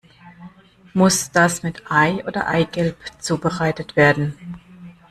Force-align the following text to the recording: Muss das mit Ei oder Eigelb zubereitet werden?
Muss 0.95 1.29
das 1.29 1.61
mit 1.61 1.83
Ei 1.91 2.25
oder 2.25 2.47
Eigelb 2.47 2.97
zubereitet 3.19 3.95
werden? 3.95 4.35